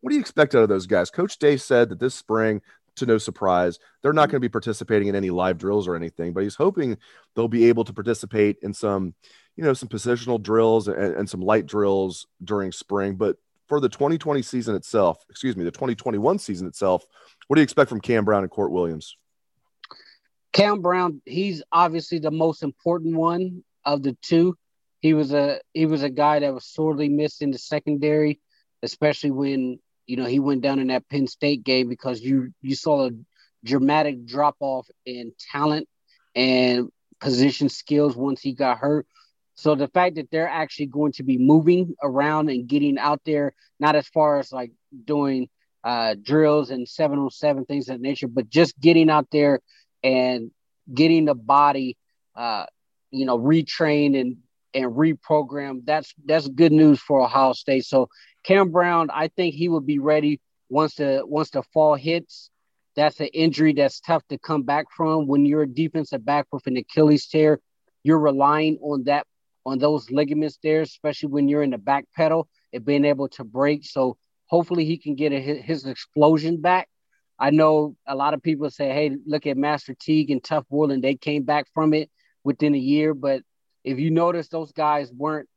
What 0.00 0.10
do 0.10 0.14
you 0.14 0.20
expect 0.20 0.54
out 0.54 0.62
of 0.62 0.68
those 0.68 0.86
guys? 0.86 1.10
Coach 1.10 1.38
Day 1.38 1.56
said 1.56 1.88
that 1.88 1.98
this 1.98 2.14
spring 2.14 2.60
to 2.98 3.06
no 3.06 3.18
surprise. 3.18 3.78
They're 4.02 4.12
not 4.12 4.22
mm-hmm. 4.22 4.32
going 4.32 4.40
to 4.42 4.48
be 4.48 4.52
participating 4.52 5.08
in 5.08 5.14
any 5.14 5.30
live 5.30 5.58
drills 5.58 5.88
or 5.88 5.96
anything, 5.96 6.32
but 6.32 6.42
he's 6.42 6.54
hoping 6.54 6.98
they'll 7.34 7.48
be 7.48 7.68
able 7.68 7.84
to 7.84 7.92
participate 7.92 8.58
in 8.62 8.72
some, 8.74 9.14
you 9.56 9.64
know, 9.64 9.72
some 9.72 9.88
positional 9.88 10.40
drills 10.40 10.88
and, 10.88 11.14
and 11.14 11.28
some 11.28 11.40
light 11.40 11.66
drills 11.66 12.26
during 12.42 12.72
spring. 12.72 13.16
But 13.16 13.36
for 13.68 13.80
the 13.80 13.88
2020 13.88 14.42
season 14.42 14.74
itself, 14.74 15.24
excuse 15.28 15.56
me, 15.56 15.64
the 15.64 15.70
2021 15.70 16.38
season 16.38 16.66
itself, 16.66 17.04
what 17.46 17.56
do 17.56 17.60
you 17.60 17.64
expect 17.64 17.88
from 17.88 18.00
Cam 18.00 18.24
Brown 18.24 18.42
and 18.42 18.50
Kourt 18.50 18.70
Williams? 18.70 19.16
Cam 20.52 20.80
Brown, 20.80 21.20
he's 21.24 21.62
obviously 21.70 22.18
the 22.18 22.30
most 22.30 22.62
important 22.62 23.14
one 23.14 23.62
of 23.84 24.02
the 24.02 24.16
two. 24.22 24.56
He 25.00 25.14
was 25.14 25.32
a 25.32 25.60
he 25.72 25.86
was 25.86 26.02
a 26.02 26.10
guy 26.10 26.40
that 26.40 26.52
was 26.52 26.66
sorely 26.66 27.08
missed 27.08 27.42
in 27.42 27.50
the 27.50 27.58
secondary, 27.58 28.40
especially 28.82 29.30
when 29.30 29.78
you 30.08 30.16
know, 30.16 30.24
he 30.24 30.40
went 30.40 30.62
down 30.62 30.80
in 30.80 30.88
that 30.88 31.08
Penn 31.08 31.28
State 31.28 31.62
game 31.62 31.88
because 31.88 32.20
you 32.20 32.52
you 32.62 32.74
saw 32.74 33.06
a 33.06 33.10
dramatic 33.64 34.24
drop 34.24 34.56
off 34.58 34.88
in 35.04 35.32
talent 35.52 35.86
and 36.34 36.88
position 37.20 37.68
skills 37.68 38.16
once 38.16 38.40
he 38.40 38.54
got 38.54 38.78
hurt. 38.78 39.06
So 39.54 39.74
the 39.74 39.88
fact 39.88 40.16
that 40.16 40.30
they're 40.30 40.48
actually 40.48 40.86
going 40.86 41.12
to 41.12 41.24
be 41.24 41.36
moving 41.36 41.94
around 42.02 42.48
and 42.48 42.66
getting 42.66 42.96
out 42.96 43.20
there, 43.26 43.52
not 43.78 43.96
as 43.96 44.08
far 44.08 44.38
as 44.38 44.50
like 44.50 44.72
doing 45.04 45.48
uh, 45.84 46.14
drills 46.20 46.70
and 46.70 46.86
7-on-7 46.86 47.66
things 47.66 47.88
of 47.88 47.96
that 47.96 48.00
nature, 48.00 48.28
but 48.28 48.48
just 48.48 48.78
getting 48.80 49.10
out 49.10 49.26
there 49.30 49.60
and 50.02 50.52
getting 50.92 51.24
the 51.26 51.34
body, 51.34 51.96
uh, 52.36 52.66
you 53.10 53.26
know, 53.26 53.38
retrained 53.38 54.18
and 54.18 54.36
and 54.74 54.92
reprogram. 54.92 55.84
That's 55.84 56.12
that's 56.24 56.48
good 56.48 56.72
news 56.72 57.00
for 57.00 57.22
Ohio 57.22 57.52
State. 57.52 57.84
So 57.84 58.08
Cam 58.44 58.70
Brown, 58.70 59.10
I 59.12 59.28
think 59.28 59.54
he 59.54 59.68
will 59.68 59.80
be 59.80 59.98
ready 59.98 60.40
once 60.68 60.94
the 60.96 61.22
once 61.24 61.50
the 61.50 61.62
fall 61.62 61.94
hits. 61.94 62.50
That's 62.96 63.20
an 63.20 63.28
injury 63.28 63.72
that's 63.74 64.00
tough 64.00 64.26
to 64.28 64.38
come 64.38 64.62
back 64.62 64.86
from. 64.96 65.26
When 65.26 65.44
you're 65.44 65.62
a 65.62 65.68
defensive 65.68 66.24
back 66.24 66.46
with 66.52 66.66
an 66.66 66.76
Achilles 66.76 67.26
tear, 67.28 67.60
you're 68.02 68.18
relying 68.18 68.78
on 68.82 69.04
that 69.04 69.26
on 69.64 69.78
those 69.78 70.10
ligaments 70.10 70.58
there, 70.62 70.80
especially 70.80 71.28
when 71.28 71.48
you're 71.48 71.62
in 71.62 71.70
the 71.70 71.78
back 71.78 72.06
pedal 72.16 72.48
and 72.72 72.84
being 72.84 73.04
able 73.04 73.28
to 73.28 73.44
break. 73.44 73.84
So 73.84 74.16
hopefully 74.46 74.84
he 74.84 74.96
can 74.96 75.14
get 75.14 75.32
a, 75.32 75.40
his 75.40 75.86
explosion 75.86 76.60
back. 76.60 76.88
I 77.38 77.50
know 77.50 77.94
a 78.06 78.16
lot 78.16 78.34
of 78.34 78.42
people 78.42 78.68
say, 78.70 78.88
"Hey, 78.88 79.16
look 79.26 79.46
at 79.46 79.56
Master 79.56 79.94
Teague 79.94 80.30
and 80.30 80.42
Tuf 80.42 80.64
Borland; 80.68 81.04
they 81.04 81.14
came 81.14 81.44
back 81.44 81.66
from 81.72 81.94
it 81.94 82.10
within 82.42 82.74
a 82.74 82.78
year." 82.78 83.14
But 83.14 83.42
if 83.88 83.98
you 83.98 84.10
notice, 84.10 84.48
those 84.48 84.72
guys 84.72 85.10
weren't 85.12 85.48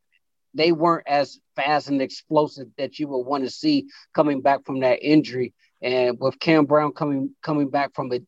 they 0.53 0.71
weren't 0.71 1.07
as 1.07 1.39
fast 1.55 1.89
and 1.89 2.01
explosive 2.01 2.67
that 2.77 2.99
you 2.99 3.07
would 3.07 3.25
want 3.25 3.43
to 3.43 3.49
see 3.49 3.87
coming 4.13 4.41
back 4.41 4.65
from 4.65 4.81
that 4.81 5.01
injury. 5.01 5.53
And 5.81 6.17
with 6.19 6.39
Cam 6.39 6.65
Brown 6.65 6.93
coming 6.93 7.31
coming 7.41 7.69
back 7.69 7.93
from 7.93 8.11
a, 8.13 8.19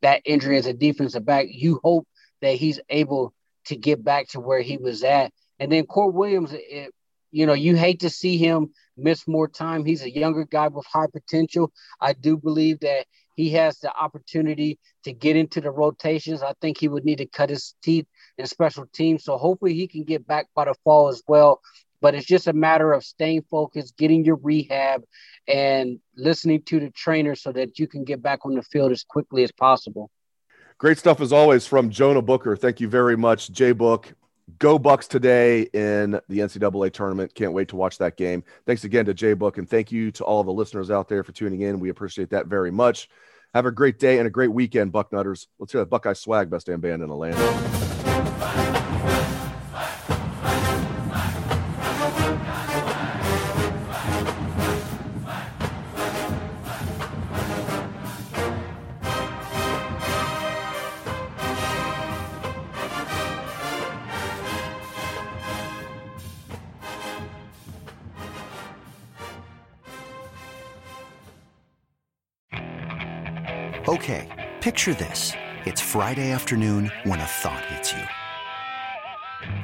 that 0.00 0.22
injury 0.24 0.56
as 0.56 0.66
a 0.66 0.72
defensive 0.72 1.24
back, 1.24 1.46
you 1.48 1.80
hope 1.82 2.06
that 2.40 2.54
he's 2.54 2.80
able 2.88 3.34
to 3.66 3.76
get 3.76 4.02
back 4.02 4.28
to 4.28 4.40
where 4.40 4.60
he 4.60 4.76
was 4.76 5.02
at. 5.04 5.32
And 5.58 5.70
then 5.70 5.86
Kourt 5.86 6.12
Williams, 6.12 6.52
it, 6.52 6.92
you 7.30 7.46
know, 7.46 7.52
you 7.52 7.76
hate 7.76 8.00
to 8.00 8.10
see 8.10 8.36
him 8.36 8.70
miss 8.96 9.28
more 9.28 9.48
time. 9.48 9.84
He's 9.84 10.02
a 10.02 10.10
younger 10.10 10.44
guy 10.44 10.68
with 10.68 10.86
high 10.86 11.06
potential. 11.12 11.72
I 12.00 12.14
do 12.14 12.36
believe 12.36 12.80
that 12.80 13.06
he 13.36 13.50
has 13.50 13.78
the 13.78 13.94
opportunity 13.94 14.78
to 15.04 15.12
get 15.12 15.36
into 15.36 15.60
the 15.60 15.70
rotations. 15.70 16.42
I 16.42 16.52
think 16.60 16.78
he 16.78 16.88
would 16.88 17.04
need 17.04 17.18
to 17.18 17.26
cut 17.26 17.50
his 17.50 17.74
teeth 17.82 18.06
in 18.42 18.46
special 18.48 18.86
teams. 18.92 19.24
So 19.24 19.38
hopefully 19.38 19.74
he 19.74 19.86
can 19.86 20.04
get 20.04 20.26
back 20.26 20.48
by 20.54 20.66
the 20.66 20.74
fall 20.84 21.08
as 21.08 21.22
well. 21.26 21.60
But 22.02 22.14
it's 22.14 22.26
just 22.26 22.48
a 22.48 22.52
matter 22.52 22.92
of 22.92 23.04
staying 23.04 23.44
focused, 23.48 23.96
getting 23.96 24.24
your 24.24 24.36
rehab, 24.36 25.04
and 25.46 26.00
listening 26.16 26.62
to 26.62 26.80
the 26.80 26.90
trainer 26.90 27.36
so 27.36 27.52
that 27.52 27.78
you 27.78 27.86
can 27.86 28.04
get 28.04 28.20
back 28.20 28.44
on 28.44 28.54
the 28.54 28.62
field 28.62 28.90
as 28.92 29.04
quickly 29.04 29.44
as 29.44 29.52
possible. 29.52 30.10
Great 30.78 30.98
stuff 30.98 31.20
as 31.20 31.32
always 31.32 31.64
from 31.64 31.90
Jonah 31.90 32.20
Booker. 32.20 32.56
Thank 32.56 32.80
you 32.80 32.88
very 32.88 33.16
much, 33.16 33.52
Jay 33.52 33.70
Book. 33.70 34.12
Go 34.58 34.80
Bucks 34.80 35.06
today 35.06 35.62
in 35.72 36.20
the 36.28 36.40
NCAA 36.40 36.92
tournament. 36.92 37.32
Can't 37.36 37.52
wait 37.52 37.68
to 37.68 37.76
watch 37.76 37.98
that 37.98 38.16
game. 38.16 38.42
Thanks 38.66 38.82
again 38.82 39.06
to 39.06 39.14
Jay 39.14 39.34
Book, 39.34 39.58
and 39.58 39.70
thank 39.70 39.92
you 39.92 40.10
to 40.12 40.24
all 40.24 40.42
the 40.42 40.52
listeners 40.52 40.90
out 40.90 41.08
there 41.08 41.22
for 41.22 41.30
tuning 41.30 41.60
in. 41.60 41.78
We 41.78 41.90
appreciate 41.90 42.30
that 42.30 42.46
very 42.46 42.72
much. 42.72 43.08
Have 43.54 43.66
a 43.66 43.70
great 43.70 44.00
day 44.00 44.18
and 44.18 44.26
a 44.26 44.30
great 44.30 44.52
weekend, 44.52 44.92
Bucknutters. 44.92 45.46
Let's 45.60 45.72
hear 45.72 45.82
that 45.82 45.90
Buckeye 45.90 46.14
swag, 46.14 46.50
best 46.50 46.66
damn 46.66 46.80
band 46.80 47.02
in 47.02 47.08
the 47.08 47.14
land. 47.14 47.91
Okay, 73.88 74.28
picture 74.60 74.94
this. 74.94 75.32
It's 75.66 75.80
Friday 75.80 76.30
afternoon 76.30 76.90
when 77.04 77.20
a 77.20 77.24
thought 77.24 77.64
hits 77.66 77.92
you. 77.92 78.21